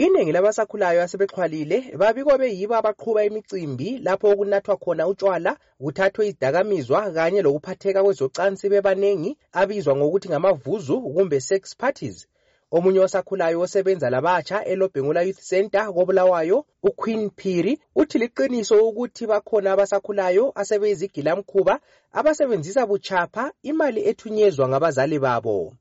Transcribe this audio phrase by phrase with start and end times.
[0.00, 8.04] iningi labasakhulayo asebexhwalile babikwa beyibo abaqhuba imicimbi lapho okunathwa khona utshwala kuthathwe izidakamizwa kanye lokuphatheka
[8.04, 12.26] kwezocansi bebaningi abizwa ngokuthi ngamavuzu kumbe sex parties.
[12.72, 20.52] Omunye osakhulayo osebenza labatsha elobhengula youth center kobulawayo uqueen phiri uthi liqiniso ukuthi bakhona abasakhulayo
[20.60, 21.74] asebeyizigilamkhuba
[22.12, 25.72] abasebenzisa buchapha imali ethunyezwa ngabazali babo.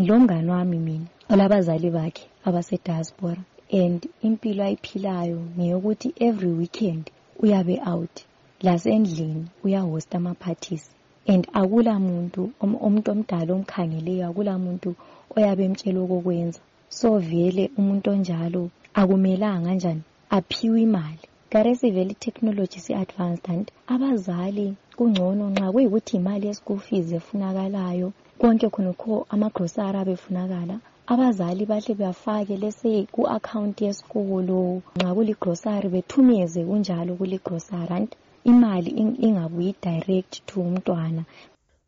[0.00, 7.10] Ngilomngane wami mina olabazali bakhe abasediaspora and impilo ayiphilayo ngeyokuthi every weekend
[7.42, 8.24] uyabe out.
[8.62, 10.90] Lasendlini uyahosta ama-parties.
[11.26, 14.94] And akula muntu umuntu omdala omkhangeleyo akula muntu
[15.36, 16.60] oyabe emtshela okokwenza.
[16.88, 20.02] So vele umuntu onjalo akumelanga njani?
[20.30, 21.24] Aphiwe imali.
[21.50, 29.26] Karesi vele i-technology si-advanced and abazali kungcono nxa kuyikuthi imali ye-school fees efunakalayo konke khonokho
[29.32, 38.10] amagrosari abefunakala abazali bahle bafake lese ku-akhawunti yesikolo nxa kuligrosari bethumeze kunjalo kuligrosari and
[38.44, 38.90] imali
[39.26, 41.22] ingabuyi direct to umntwana.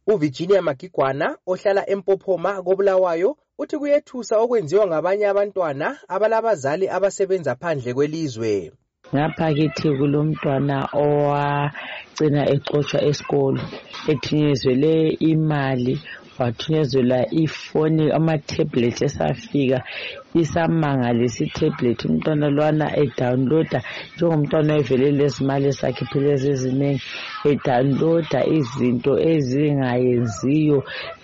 [0.06, 8.73] Uvirginia magigwana ohlala empophoma kobulawayo uthi kuyethusa okwenziwa ngabanye abantwana abalabazali abasebenza phandle kwelizwe.
[9.15, 13.61] Ngaphakithi kulomntwana owagcina exotshwa esikolo
[14.11, 14.93] ethunyezele
[15.31, 15.95] imali
[16.39, 19.78] wathunyezelwa ifoni ama-tablet esafika
[20.34, 23.81] isamangalisa i-tablet umntwana lwana edownloada
[24.14, 27.03] njengomntwana oyevele lezimali esakhiphilezi eziningi
[27.50, 30.78] edownloada izinto ezingayenziyo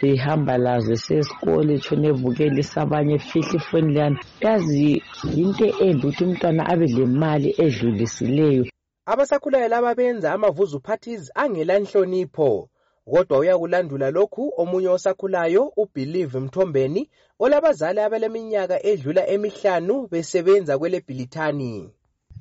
[0.09, 4.19] ehamba lazo esesikolo etshona ebukelisa abanye efihla ifoni leyana.
[4.45, 5.03] Yazi
[5.37, 8.65] yinto embi ukuthi umntwana abe lemali edlulisileyo.
[9.13, 12.69] Abasakhulayo laba benza amavuzu parties angela nhlonipho
[13.11, 17.03] kodwa uyakulandula lokhu omunye osakhulayo ubelieve mthombeni
[17.45, 21.73] olabazali abaleminyaka edlula emihlanu besebenza kwelebhilithani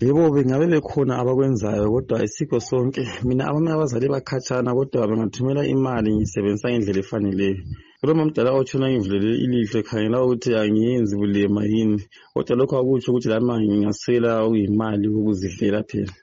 [0.01, 3.03] yebo bengabe bekhona abakwenzayo kodwa ayisikho sonke.
[3.27, 7.61] Mina abami abazali bakhatshana kodwa bengathumela imali ngiyisebenzisa ngendlela efaneleyo.
[7.99, 11.99] Kuloma mdala otshona ngivulele ilihlo ekhangela ukuthi angiyenzi bulema yini?
[12.33, 16.13] Kodwa lokho akutsho ukuthi lami ngingasela okuyimali ukuzidlela phela.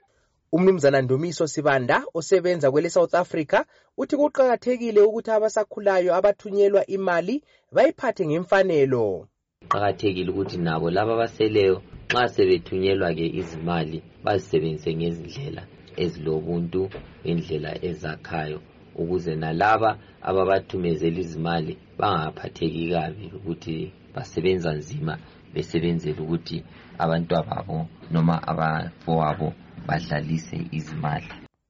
[0.53, 3.59] Umnumzana ndumiso sibanda osebenza kwele south africa
[3.97, 7.43] uthi kuqakathekile ukuthi abasakhulayo abathunyelwa imali
[7.75, 9.29] bayiphathe ngemfanelo.
[9.63, 11.77] Kuqakathekile ukuthi nabo laba abaseleyo
[12.11, 15.63] nxa sebethunyelwa-ke izimali bazisebenzise ngezindlela
[16.03, 16.83] ezilobuntu
[17.23, 18.59] ngendlela ezakhayo
[19.01, 19.91] ukuze nalaba
[20.29, 23.75] ababathumezela izimali bangaphatheki kabi ukuthi
[24.15, 25.15] basebenza nzima
[25.55, 26.59] besebenzela ukuthi
[27.03, 27.79] abantwababo
[28.13, 29.49] noma abafowabo
[29.87, 31.27] badlalise izimali.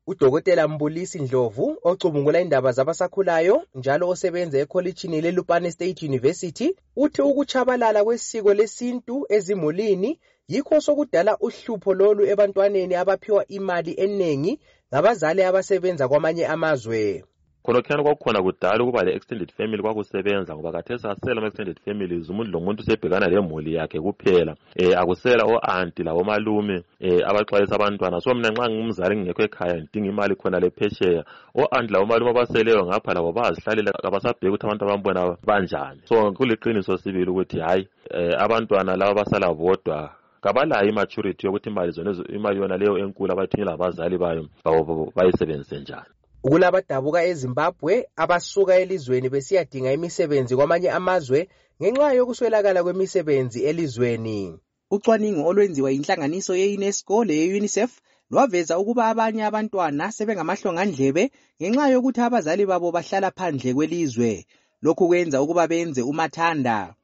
[0.06, 8.54] Udokotela mbulisi ndlovu ocubungula indaba zabasakhulayo njalo osebenza ekholitshini lelupane state university uthi ukutshabalala kwesiko
[8.54, 10.18] lesintu ezimulini
[10.48, 14.60] yikho sokudala uhlupho lolu ebantwaneni abaphiwa imali eningi
[14.92, 17.24] ngabazali abasebenza kwamanye amazwe.
[17.70, 23.28] Khonokhyana kwakukhona kudala ukuba le-extended family kwakusebenza ngoba kathesi asela ama-extended families umuntu lomuntu usebhekana
[23.28, 24.56] lemuli yakhe kuphela.
[24.76, 28.20] Um akusela o-anti labomalume um abaxwayisa abantwana.
[28.20, 31.24] So mina nxa ngingumzali ngingekho ekhaya ngidinga imali khona le phesheya.
[31.54, 36.00] O-anti labomalume abaseleyo ngapha labo bayazihlalela kabasabheki ukuthi abantu abambona banjani.
[36.04, 40.10] So kuliqiniso sibili ukuthi hhayi um abantwana laba basala bodwa
[40.40, 44.48] kabalayo imaturity yokuthi imali zona imali yona leyo enkulu abayithunyela abazali bayo
[45.14, 46.10] bayisebenzise njani.
[46.42, 51.48] Kulabadabuka ezimbabwe abasuka elizweni besiyadinga imisebenzi kwamanye amazwe
[51.80, 54.38] ngenxa yokuswelakala kwemisebenzi elizweni.
[54.90, 57.90] Ucwaningo olwenziwa yinhlanganiso ye-unesco leye-unicef
[58.30, 61.24] lwaveza ukuba abanye abantwana sebengamahlongandlebe
[61.60, 64.46] ngenxa yokuthi abazali babo bahlala phandle kwelizwe.
[64.82, 66.94] Lokhu kwenza ukuba benze umathanda.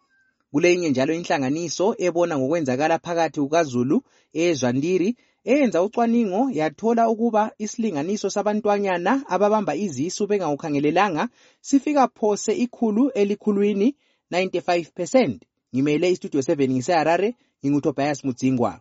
[0.52, 3.96] Kuleyinye njalo inhlanganiso ebona ngokwenzakala phakathi kukazulu
[4.32, 5.08] eyezwandiri
[5.46, 11.28] eyenza ucwaningo yathola ukuba isilinganiso sabantwanyana ababamba izisu bengakukhangelelanga
[11.60, 13.96] sifika phose ikhulu elikhulwini
[14.30, 15.42] 95 percent.
[15.74, 17.34] Ngimele istudio 7 ngiseharare
[17.64, 18.80] ngingutobias mudzingwa.